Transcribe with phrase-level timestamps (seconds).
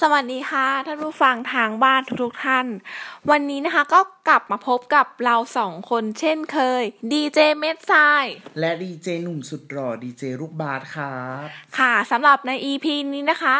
[0.00, 2.66] สวัสดีค่ะท่านผู้ฟังทางบ้านทุกๆท่าน
[3.30, 6.82] วันนี้นะคะก็กลับมาพบกับเราสองคนเช่นเคย
[7.12, 7.92] ดีเจเมดไซ
[8.60, 11.46] และดีเจหนุ่มสุดหล่อดีเจลูกบาสครับ
[11.78, 13.56] ค่ะสำหรับใน EP นี้นะคะ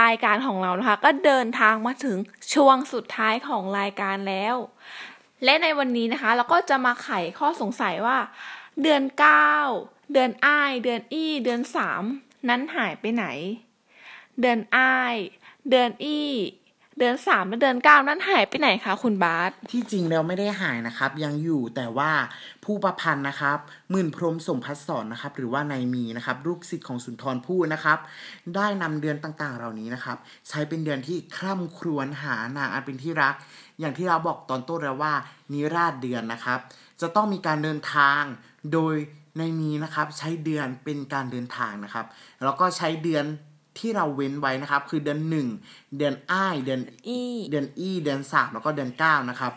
[0.00, 2.16] รายการของเรานะคะ ก็เดินทางมาถึง
[2.54, 4.54] ช่วงสุดท้ายของรายการแล้ว
[5.44, 8.18] และในวันนี้นะคะ เราก็จะมาไขข้อสงสัยว่า
[8.82, 9.02] เดือน
[9.58, 11.60] 9 เดือนอ้าย เดือนอี้ เดือน
[12.04, 13.26] 3 นั้นหายไปไหน
[14.40, 15.16] เดือนอ้าย
[15.70, 16.18] เดือนอี
[16.98, 22.10] เดือนสามและเดือนเก้านั้นหายไปไหนคะคุณบาสที่จริงแล้วไม่ได้หายนะครับ ยังอยู่แต่ว่า
[22.64, 23.58] ผู้ประพันธ์นะครับ
[23.90, 27.98] หมื่นพรมสมพัฒสอนนะครับ หรือว่านายมีนะครับลูกศิษย์ของสุนทรภู่นะครับ
[28.54, 30.16] ได้นำเดือนต่างๆ เหล่านี้นะครับ
[30.48, 33.34] ใช้เป็นเดือนที่คร่ำครวญหานาอันเป็นที่รัก
[33.80, 35.12] อย่างที่เราบอกตอนต้นแล้วว่า
[35.52, 36.58] นิราชเดือนนะครับ
[37.00, 38.22] จะต้องมีการเดินทาง
[38.72, 38.94] โดย
[39.38, 42.06] ในมีนะครับใช้เดือนเป็นการเดินทางนะครับ
[42.44, 43.24] แล้วก็ใช้เดือน
[43.80, 45.48] ที่เราเว้นไว้นะครับ คือเดือนหนึ่ง
[45.98, 49.52] เดือนอ้ายเดือนอีเดือนอีเดือนสามแล้วก็เดือนเก้านะครับ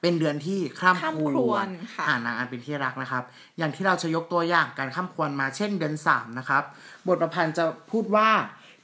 [0.00, 0.96] เป็นเดือนที่ข้าม
[1.34, 1.66] ควร
[2.08, 3.24] หานางอันเป็นที่รักนะครับ
[3.58, 6.62] อย่างที่เราจะยกตัวอย่างการข้ามควรมาเช่นเดือนสามนะครับ
[7.06, 8.30] บทประพันธ์จะพูดว่า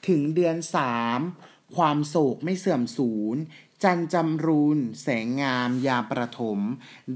[0.09, 1.21] ถึงเดือนสาม
[1.77, 3.37] ความโศกไม่เสื่อมสูญ
[3.85, 6.59] จันจำรูน แสงงาม ยามประถม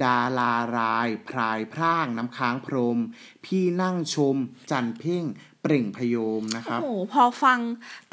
[0.03, 2.99] ดาลาราย พรายพร่างน้ำค้างพรม
[3.45, 4.37] พี่นั่งชม
[4.71, 5.25] จันเพ่ง
[5.63, 7.59] เปล่งพโยมนะครับ โอ้พอฟัง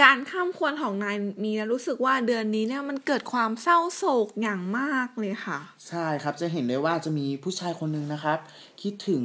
[0.02, 8.40] การข้ามควรของนายมีแล้วรู้สึกว่าเดือนนี้เนี่ยมันเกิดความเศร้าโศกอย่างมากเลยค่ะ ใช่ครับจะเห็นได้ว่าจะมีผู้ชายคนหนึ่งนะครับ
[8.82, 9.24] คิดถึง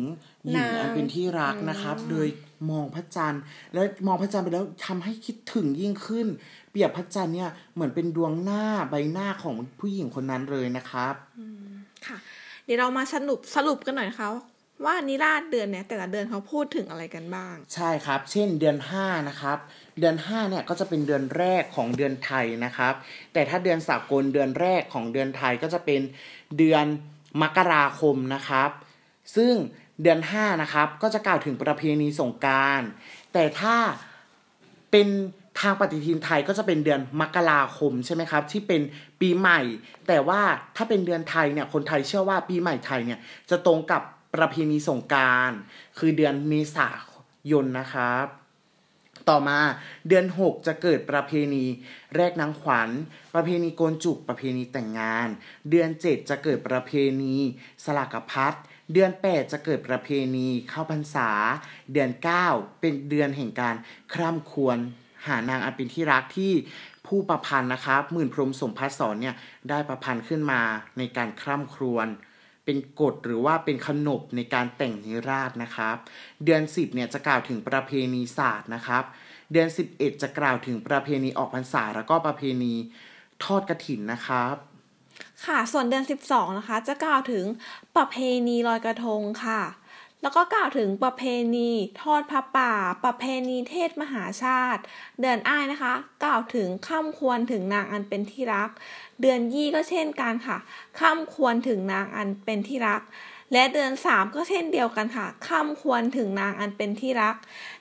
[0.48, 2.26] หญิงอันเป็นที่รักนะครับ โดย
[2.70, 6.26] มองพระจันทร์ แล้วมองพระจันทร์ไปแล้วทำให้คิดถึงยิ่งขึ้น
[6.70, 11.14] เปรียบพระจันทร์เนี่ยเหมือนเป็นดวงหน้าใบหน้าของผู้หญิงคนนั้นเลยนะครับ
[12.06, 12.16] ค่ะ
[12.64, 14.28] เดี๋ยวเรามาสรุปสรุปกันหน่อยนะคะ
[14.84, 19.58] ว่านิราศเดือนเนี่ยแต่ละเดือนเขาพูดถึงอะไรกันบ้าง ใช่ครับ เช่นเดือน5นะครับ
[20.00, 22.94] เดือน5เนี่ยก็จะเป็นเดือนแรกของเดือนไทยนะครับ
[23.32, 26.00] แต่ถ้าเดือนสากลเดือนแรกของเดือนไทยก็จะเป็น
[26.58, 26.84] เดือน
[27.42, 28.70] มกราคมนะครับ
[29.36, 29.54] ซึ่ง
[30.02, 32.80] เดือน5นะครับ ก็จะกล่าวถึงประเพณีสงการ
[33.32, 33.76] แต่ถ้า
[34.90, 35.08] เป็น
[35.60, 38.80] ทางปฏิทินไทยก็จะเป็นเดือนมกราคมใช่ไหมครับ ที่เป็น
[39.20, 39.60] ปีใหม่
[40.08, 40.40] แต่ว่า
[40.76, 43.18] ถ้าเป็นเดือนไทยเนี่ยคนไทยเชื่อว่าปีใหม่ไทยเนี่ย
[43.50, 44.02] จะตรงกับ
[44.34, 45.50] ประเพณีสงการ
[45.98, 46.88] คือเดือนเมษา
[47.50, 48.26] ยนนะครับ
[49.28, 49.58] ต่อมา
[50.08, 51.64] เดือน 6 จะเกิดประเพณี
[52.16, 52.90] แรกนางขวัญ
[53.34, 55.28] ประเพณีโกนจุกประเพณีแต่งงาน
[55.70, 56.90] เดือน 7 จะเกิดประเพ
[57.22, 57.36] ณี
[57.84, 58.54] สลากพัด
[58.92, 61.30] เดือน8จะเกิดประเพณีเข้าพรรษา
[61.92, 62.10] เดือน
[62.46, 63.76] 9เป็นเดือนแห่งการ
[64.14, 64.78] คร่ำควร
[65.26, 66.52] หานางอันเป็นที่รักที่
[67.06, 69.34] ผู้ประพันธ์นะครับหมื่นพรมสมพัสสอนเนี่ย
[69.68, 70.60] ได้ประพันธ์ขึ้นมา
[70.98, 72.06] ในการคร่ำครวญ
[72.64, 75.96] เป็นกฎหรือว่าเป็นขนบในการแต่งนิราศนะครับ
[76.44, 79.04] เดือน 10เนี่ยจะกล่าวถึงประเพณีศาสตร์นะครับ
[79.52, 82.74] เดือน 11 จะกล่าวถึงประเพณีออกพรรษาแล้วก็ประเพณี
[83.44, 84.54] ทอดกระถินนะครับ
[85.46, 87.44] ค่ะ ส่วนเดือน 12 นะคะ จะกล่าวถึง
[87.96, 88.16] ประเพ
[88.46, 89.62] ณีลอยกระทงค่ะ
[90.22, 91.22] แล้วก็กล่าวถึงประเพ
[91.54, 91.70] ณี
[92.02, 92.72] ทอดพระป่า
[93.04, 94.82] ประเพณีเทศมหาชาติ
[95.20, 95.94] เดือนอ้ายนะคะ
[96.24, 98.70] กล่าวถึงข้ามควรถึงนางอันเป็นที่รัก
[99.20, 100.58] เดือนยี่ก็เช่นกันค่ะ
[100.98, 103.02] ข้ามควรถึงนางอันเป็นที่รัก
[103.52, 107.36] และเดือนสามก็เช่นเดียวกันค่ะข้ามควรถึงนางอันเป็นที่รัก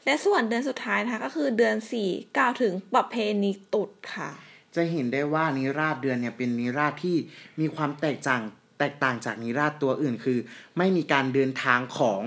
[0.06, 7.18] และส่วนเดือนสุดท้ายนะคะก็คือเดือนสี่กล่าวถึงประเพณีตุดค่ะ จะเห็นได้ว่านิราชเดือนเนี่ยเป็นนิราชที่
[7.60, 8.42] มีความแตกต่าง
[8.80, 10.40] แตกต่างจากนิราศตัวอื่นคือ
[10.78, 12.22] ไม่มีการเดินทางของ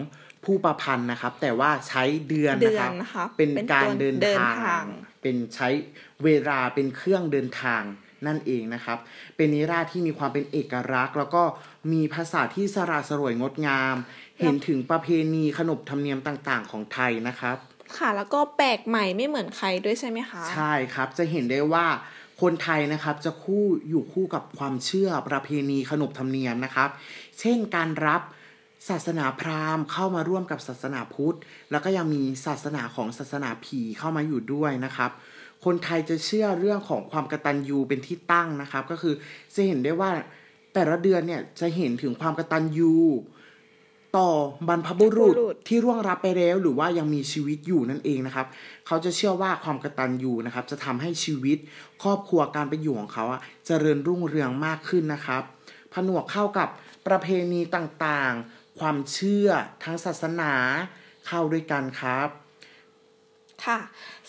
[0.45, 4.85] ผู้ประพันธ์นะครับ แต่ว่าใช้เดือนนะครับเป็นการเดินทาง
[5.23, 5.69] เป็นใช้
[6.25, 7.83] เวลาเป็นเครื่องเดินทาง
[8.27, 8.99] นั่นเองนะครับ
[9.37, 11.43] เป็นนิราศที่มีความเป็นเอกลักษณ์ แล้วก็
[11.93, 13.97] มีภาษาที่สระสรวยงดงาม
[14.41, 17.57] เห็นถึงประเพณีขนบธรรมเนียมต่างๆ ของไทยนะครับ
[17.99, 21.87] ค่ะแล้วก็แปลกใหม่ไม่เหมือนใครด้วยใช่ไหมคะ ใช่ครับจะเห็นได้ว่า
[22.43, 26.89] คนไทยนะครับจะคู่อยู่คู่กับความเชื่อประเพณีขนบธรรมเนียมนะครับ
[27.41, 28.23] เช่นการรับ
[28.89, 31.39] ศาสนาพราหมณ์เข้ามาร่วมกับศาสนาพุทธ
[31.71, 35.11] แล้วก็ยังมีศาสนาของศาสนาผีเข้ามาอยู่ด้วยนะครับ
[35.65, 39.15] คนไทยจะเชื่อเรื่องของความกตัญญูเป็นที่ตั้งนะครับ ก็คือ
[39.55, 40.11] จะเห็นได้ว่า
[40.75, 42.95] แต่ละเดือนเนี่ยจะเห็นถึงความกตัญญู
[44.19, 44.31] ต่อ
[44.69, 45.35] บรรพบุรุษ
[45.69, 48.47] ที่ร่วงรับไปแล้วหรือว่ายังมีชีวิตอยู่นั่นเองนะครับ
[48.87, 51.59] เขาจะเชื่อว่าความกตัญญูนะครับ จะทำให้ชีวิต
[52.03, 55.43] ครอบครัวการเป็นอยู่ของเขาอะเจริญรุ่งเรืองมากขึ้นนะครับ
[55.93, 56.69] ผนวกเข้ากับ
[57.07, 59.49] ประเพณีต่างๆ ความเชื่อ
[59.83, 60.53] ทางศาสนา
[61.27, 62.29] เข้าด้วยกันครับ
[63.65, 63.79] ค่ะ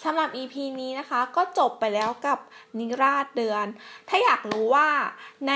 [0.04, 2.40] สำหรับ EP นี้นะคะก็จบไปแล้วกับ
[2.80, 3.66] นิราศเดือน
[4.10, 4.88] ถ้าอยากรู้ว่า
[5.48, 5.54] ใน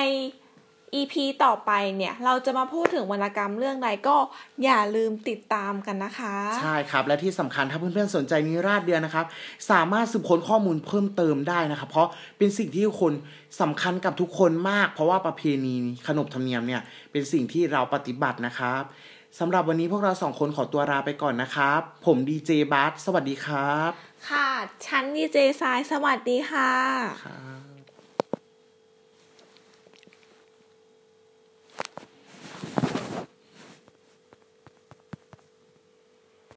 [1.00, 4.18] EP ต่อไปเนี่ยเราจะมาพูดถึงวรรณกรรมเรื่องใดก็
[4.64, 9.26] อย่าลืมติดตามกันนะคะ ใช่ครับ และที่สำคัญถ้าเพื่อนๆสนใจนิราศเดือนนะครับ
[9.72, 12.08] สามารถสืบค้นข้อมูลเพิ่มเติมได้นะครับ เพราะ
[12.38, 13.14] เป็นสิ่งที่คน
[13.62, 15.76] สำคัญกับทุกคนมาก เพราะว่าประเพณี
[16.08, 18.84] ขนบธรรมเนียมเนี่ยเป็นสิ่งที่เราปฏิบัตินะครับ
[19.40, 23.92] สำหรับวันนี้พวกเราสองคนขอตัวลาไปก่อนนะครับ ผมดีเจบัสสวัสดีครับ
[24.30, 24.50] ค่ะ
[24.86, 26.72] ชั้นดีเจสายสวัสดีค่ะ
[27.26, 27.61] ครับ